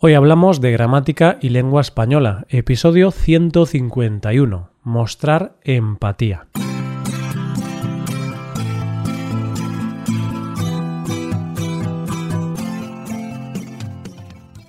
[0.00, 6.46] Hoy hablamos de gramática y lengua española, episodio 151, mostrar empatía.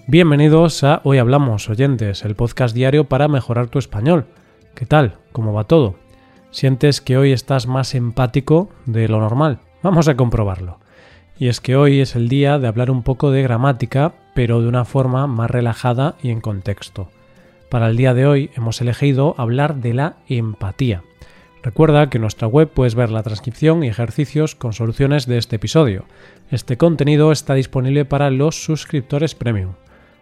[0.07, 4.25] Bienvenidos a Hoy Hablamos, oyentes, el podcast diario para mejorar tu español.
[4.73, 5.19] ¿Qué tal?
[5.31, 5.93] ¿Cómo va todo?
[6.49, 9.59] ¿Sientes que hoy estás más empático de lo normal?
[9.83, 10.79] Vamos a comprobarlo.
[11.37, 14.69] Y es que hoy es el día de hablar un poco de gramática, pero de
[14.69, 17.09] una forma más relajada y en contexto.
[17.67, 21.03] Para el día de hoy hemos elegido hablar de la empatía.
[21.61, 25.57] Recuerda que en nuestra web puedes ver la transcripción y ejercicios con soluciones de este
[25.57, 26.05] episodio.
[26.51, 29.73] Este contenido está disponible para los suscriptores premium.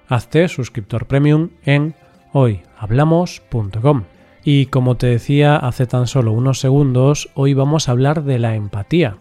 [0.09, 1.94] Hazte suscriptor premium en
[2.34, 4.06] hoyhablamos.com.
[4.44, 8.56] Y como te decía hace tan solo unos segundos, hoy vamos a hablar de la
[8.56, 9.18] empatía.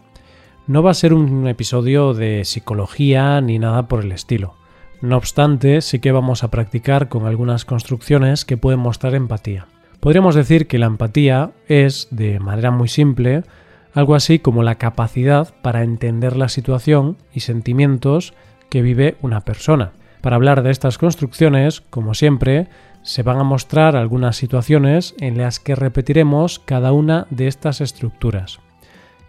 [0.65, 4.55] No va a ser un episodio de psicología ni nada por el estilo.
[5.01, 9.67] No obstante, sí que vamos a practicar con algunas construcciones que pueden mostrar empatía.
[9.99, 13.43] Podríamos decir que la empatía es, de manera muy simple,
[13.93, 18.33] algo así como la capacidad para entender la situación y sentimientos
[18.69, 19.91] que vive una persona.
[20.21, 22.67] Para hablar de estas construcciones, como siempre,
[23.03, 28.59] se van a mostrar algunas situaciones en las que repetiremos cada una de estas estructuras.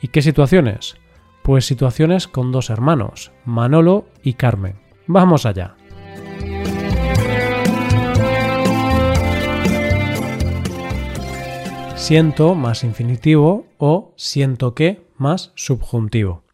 [0.01, 0.97] ¿Y qué situaciones?
[1.43, 4.88] Pues situaciones con dos hermanos, Manolo y Carmen.
[5.09, 5.75] Vamos allá.
[11.97, 16.45] Siento más infinitivo o siento que más subjuntivo.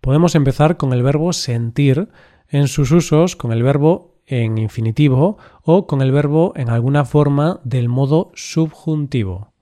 [0.00, 2.08] Podemos empezar con el verbo sentir
[2.48, 7.60] en sus usos con el verbo en infinitivo o con el verbo en alguna forma
[7.64, 9.52] del modo subjuntivo.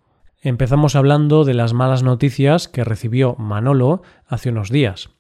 [0.40, 5.10] Empezamos hablando de las malas noticias que recibió Manolo hace unos días.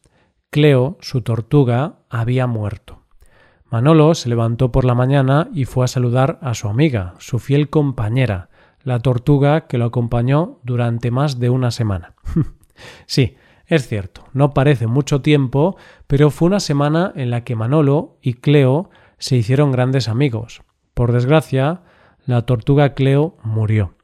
[0.50, 3.03] Cleo, su tortuga, había muerto.
[3.74, 7.70] Manolo se levantó por la mañana y fue a saludar a su amiga, su fiel
[7.70, 8.48] compañera,
[8.84, 12.14] la tortuga que lo acompañó durante más de una semana.
[13.06, 13.34] sí,
[13.66, 15.76] es cierto, no parece mucho tiempo,
[16.06, 20.62] pero fue una semana en la que Manolo y Cleo se hicieron grandes amigos.
[20.94, 21.82] Por desgracia,
[22.26, 23.96] la tortuga Cleo murió.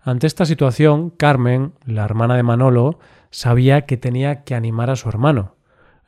[0.00, 3.00] Ante esta situación, Carmen, la hermana de Manolo,
[3.32, 5.56] sabía que tenía que animar a su hermano.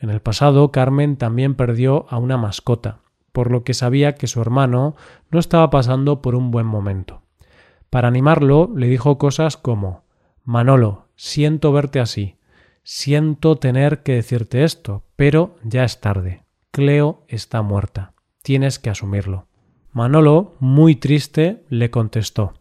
[0.03, 2.99] En el pasado, Carmen también perdió a una mascota,
[3.33, 4.95] por lo que sabía que su hermano
[5.31, 7.23] no estaba pasando por un buen momento.
[7.89, 10.03] Para animarlo, le dijo cosas como
[10.45, 12.37] Manolo, siento verte así,
[12.83, 16.43] siento tener que decirte esto, pero ya es tarde.
[16.71, 18.13] Cleo está muerta.
[18.43, 19.47] Tienes que asumirlo.
[19.93, 22.53] Manolo, muy triste, le contestó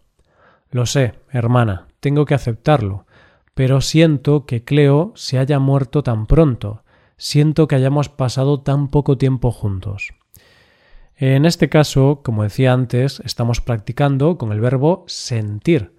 [0.71, 3.05] lo sé, hermana, tengo que aceptarlo,
[3.53, 6.83] pero siento que Cleo se haya muerto tan pronto,
[7.21, 10.09] siento que hayamos pasado tan poco tiempo juntos.
[11.15, 15.95] En este caso, como decía antes, estamos practicando con el verbo sentir,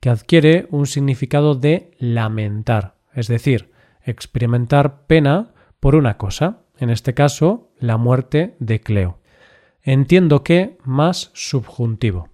[0.00, 3.72] que adquiere un significado de lamentar, es decir,
[4.02, 9.18] experimentar pena por una cosa, en este caso, la muerte de Cleo.
[9.82, 12.28] Entiendo que más subjuntivo.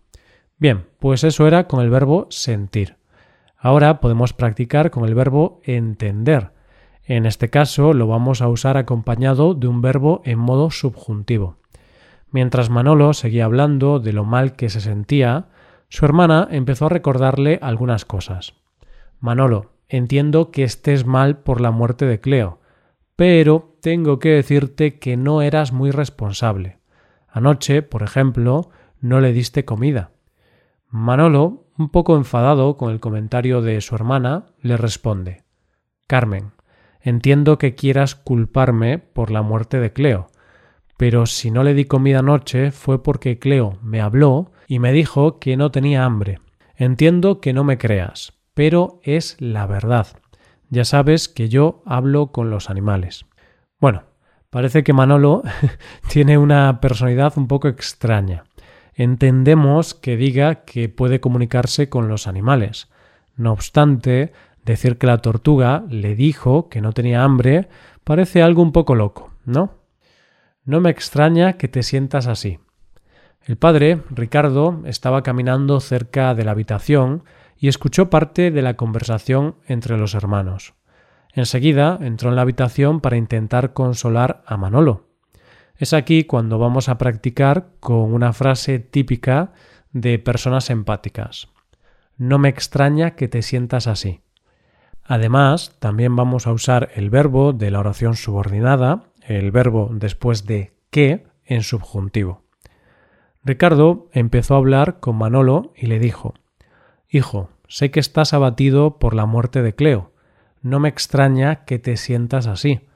[0.58, 2.96] Bien, pues eso era con el verbo sentir.
[3.56, 6.50] Ahora podemos practicar con el verbo entender.
[7.04, 11.56] En este caso lo vamos a usar acompañado de un verbo en modo subjuntivo.
[12.30, 15.48] Mientras Manolo seguía hablando de lo mal que se sentía,
[15.88, 18.54] su hermana empezó a recordarle algunas cosas.
[19.20, 22.60] Manolo, entiendo que estés mal por la muerte de Cleo,
[23.16, 26.78] pero tengo que decirte que no eras muy responsable.
[27.28, 28.70] Anoche, por ejemplo,
[29.00, 30.12] no le diste comida.
[30.88, 35.42] Manolo, un poco enfadado con el comentario de su hermana, le responde
[36.06, 36.52] Carmen,
[37.02, 40.28] entiendo que quieras culparme por la muerte de Cleo,
[40.96, 45.38] pero si no le di comida anoche fue porque Cleo me habló y me dijo
[45.38, 46.38] que no tenía hambre.
[46.76, 50.06] Entiendo que no me creas, pero es la verdad.
[50.70, 53.26] Ya sabes que yo hablo con los animales.
[53.78, 54.04] Bueno,
[54.50, 55.42] parece que Manolo
[56.08, 58.44] tiene una personalidad un poco extraña
[58.94, 62.88] entendemos que diga que puede comunicarse con los animales.
[63.36, 64.32] No obstante,
[64.64, 67.68] decir que la tortuga le dijo que no tenía hambre
[68.04, 69.74] parece algo un poco loco, ¿no?
[70.64, 72.58] No me extraña que te sientas así.
[73.44, 77.24] El padre, Ricardo, estaba caminando cerca de la habitación
[77.58, 80.74] y escuchó parte de la conversación entre los hermanos.
[81.34, 85.08] Enseguida entró en la habitación para intentar consolar a Manolo.
[85.76, 89.52] Es aquí cuando vamos a practicar con una frase típica
[89.92, 91.48] de personas empáticas.
[92.16, 94.20] No me extraña que te sientas así.
[95.04, 100.72] Además, también vamos a usar el verbo de la oración subordinada, el verbo después de
[100.90, 102.42] que, en subjuntivo.
[103.44, 106.34] Ricardo empezó a hablar con Manolo y le dijo
[107.08, 110.12] Hijo, sé que estás abatido por la muerte de Cleo.
[110.62, 112.86] No me extraña que te sientas así.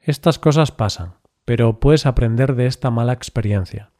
[0.00, 1.14] Estas cosas pasan,
[1.44, 3.90] pero puedes aprender de esta mala experiencia.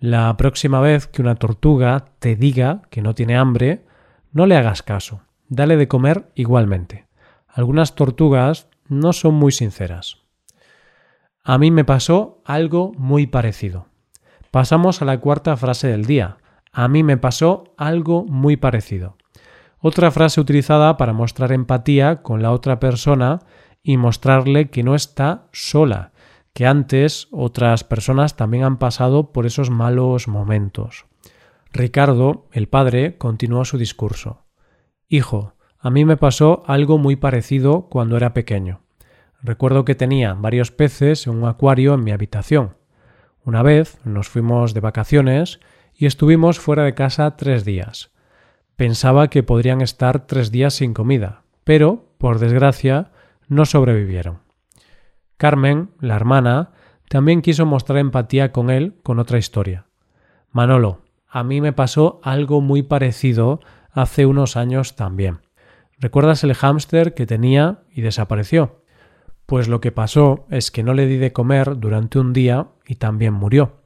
[0.00, 3.84] La próxima vez que una tortuga te diga que no tiene hambre,
[4.32, 7.06] no le hagas caso, dale de comer igualmente.
[7.46, 10.18] Algunas tortugas no son muy sinceras.
[11.44, 13.86] A mí me pasó algo muy parecido.
[14.50, 16.38] Pasamos a la cuarta frase del día.
[16.72, 19.16] A mí me pasó algo muy parecido.
[19.80, 23.40] Otra frase utilizada para mostrar empatía con la otra persona
[23.82, 26.12] y mostrarle que no está sola,
[26.52, 31.06] que antes otras personas también han pasado por esos malos momentos.
[31.72, 34.42] Ricardo, el padre, continuó su discurso.
[35.12, 38.82] Hijo, a mí me pasó algo muy parecido cuando era pequeño.
[39.42, 42.76] Recuerdo que tenía varios peces en un acuario en mi habitación.
[43.44, 45.58] Una vez nos fuimos de vacaciones
[45.96, 48.12] y estuvimos fuera de casa tres días.
[48.76, 53.10] Pensaba que podrían estar tres días sin comida, pero, por desgracia,
[53.48, 54.38] no sobrevivieron.
[55.36, 56.70] Carmen, la hermana,
[57.08, 59.86] también quiso mostrar empatía con él con otra historia.
[60.52, 63.58] Manolo, a mí me pasó algo muy parecido
[63.92, 65.40] hace unos años también.
[65.98, 68.84] ¿Recuerdas el hámster que tenía y desapareció?
[69.46, 72.96] Pues lo que pasó es que no le di de comer durante un día y
[72.96, 73.82] también murió.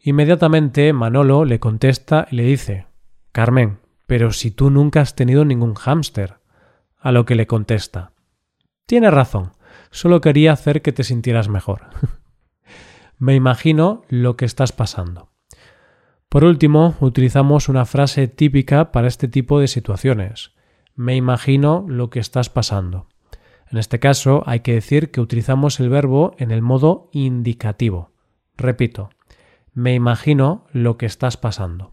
[0.00, 2.86] Inmediatamente Manolo le contesta y le dice
[3.32, 6.40] Carmen, pero si tú nunca has tenido ningún hámster.
[6.98, 8.12] A lo que le contesta
[8.86, 9.52] Tiene razón,
[9.90, 11.86] Solo quería hacer que te sintieras mejor.
[13.18, 15.31] Me imagino lo que estás pasando.
[16.32, 20.52] Por último, utilizamos una frase típica para este tipo de situaciones.
[20.96, 23.06] Me imagino lo que estás pasando.
[23.70, 28.12] En este caso hay que decir que utilizamos el verbo en el modo indicativo.
[28.56, 29.10] Repito,
[29.74, 31.92] me imagino lo que estás pasando.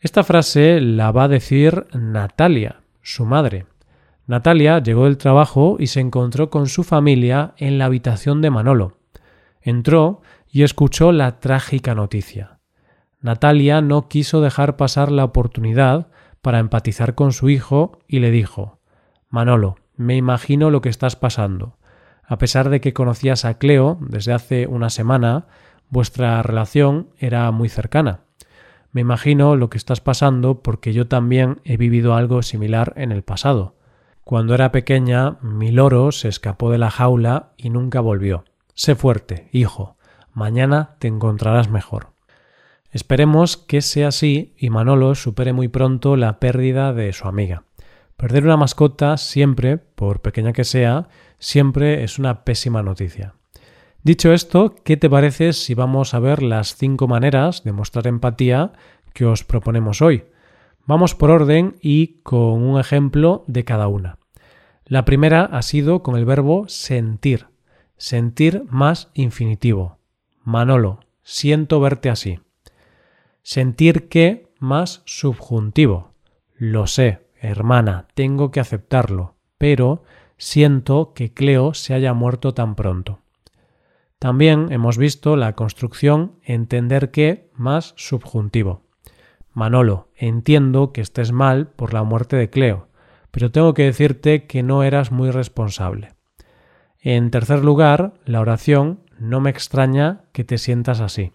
[0.00, 3.64] Esta frase la va a decir Natalia, su madre.
[4.26, 8.98] Natalia llegó del trabajo y se encontró con su familia en la habitación de Manolo.
[9.62, 10.20] Entró
[10.52, 12.59] y escuchó la trágica noticia.
[13.22, 16.08] Natalia no quiso dejar pasar la oportunidad
[16.40, 18.78] para empatizar con su hijo y le dijo
[19.28, 21.76] Manolo, me imagino lo que estás pasando.
[22.24, 25.46] A pesar de que conocías a Cleo desde hace una semana,
[25.90, 28.20] vuestra relación era muy cercana.
[28.92, 33.22] Me imagino lo que estás pasando porque yo también he vivido algo similar en el
[33.22, 33.76] pasado.
[34.24, 38.44] Cuando era pequeña, mi loro se escapó de la jaula y nunca volvió.
[38.74, 39.96] Sé fuerte, hijo.
[40.32, 42.09] Mañana te encontrarás mejor.
[42.90, 47.64] Esperemos que sea así y Manolo supere muy pronto la pérdida de su amiga.
[48.16, 51.08] Perder una mascota siempre, por pequeña que sea,
[51.38, 53.34] siempre es una pésima noticia.
[54.02, 58.72] Dicho esto, ¿qué te parece si vamos a ver las cinco maneras de mostrar empatía
[59.12, 60.24] que os proponemos hoy?
[60.86, 64.18] Vamos por orden y con un ejemplo de cada una.
[64.84, 67.46] La primera ha sido con el verbo sentir,
[67.96, 69.98] sentir más infinitivo.
[70.42, 72.40] Manolo, siento verte así.
[73.42, 76.12] Sentir que más subjuntivo.
[76.56, 80.02] Lo sé, hermana, tengo que aceptarlo, pero
[80.36, 83.20] siento que Cleo se haya muerto tan pronto.
[84.18, 88.82] También hemos visto la construcción entender que más subjuntivo.
[89.52, 92.88] Manolo, entiendo que estés mal por la muerte de Cleo,
[93.30, 96.14] pero tengo que decirte que no eras muy responsable.
[96.98, 101.32] En tercer lugar, la oración no me extraña que te sientas así.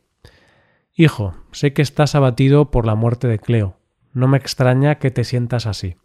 [0.97, 3.75] Hijo, sé que estás abatido por la muerte de Cleo.
[4.13, 5.97] No me extraña que te sientas así.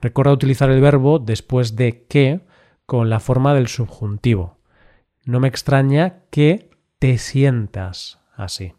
[0.00, 2.40] Recuerda utilizar el verbo después de que
[2.86, 4.56] con la forma del subjuntivo.
[5.26, 8.72] No me extraña que te sientas así.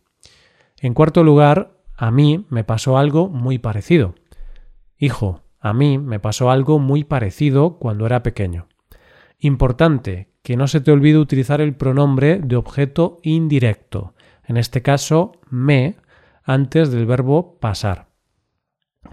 [0.80, 4.16] En cuarto lugar, a mí me pasó algo muy parecido.
[4.98, 8.68] Hijo, a mí me pasó algo muy parecido cuando era pequeño.
[9.38, 14.15] Importante, que no se te olvide utilizar el pronombre de objeto indirecto,
[14.48, 15.98] en este caso me,
[16.44, 18.08] antes del verbo pasar.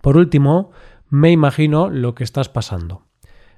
[0.01, 0.71] Por último,
[1.09, 3.07] me imagino lo que estás pasando.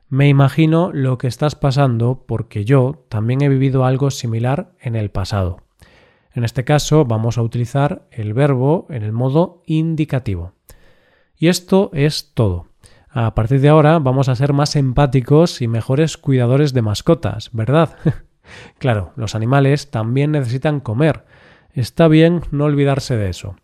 [0.09, 5.11] Me imagino lo que estás pasando porque yo también he vivido algo similar en el
[5.11, 5.63] pasado.
[6.33, 10.53] En este caso vamos a utilizar el verbo en el modo indicativo.
[11.37, 12.67] Y esto es todo.
[13.09, 17.97] A partir de ahora vamos a ser más empáticos y mejores cuidadores de mascotas, ¿verdad?
[18.79, 21.25] claro, los animales también necesitan comer.
[21.75, 23.57] Está bien no olvidarse de eso.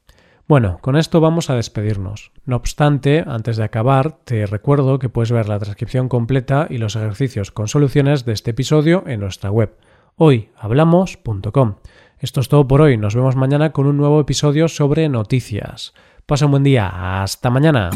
[0.49, 2.33] Bueno, con esto vamos a despedirnos.
[2.45, 6.97] No obstante, antes de acabar, te recuerdo que puedes ver la transcripción completa y los
[6.97, 9.77] ejercicios con soluciones de este episodio en nuestra web
[10.17, 11.77] hoyhablamos.com.
[12.19, 12.99] Esto es todo por hoy.
[12.99, 15.95] Nos vemos mañana con un nuevo episodio sobre noticias.
[16.27, 17.23] Pasa un buen día.
[17.23, 17.91] Hasta mañana.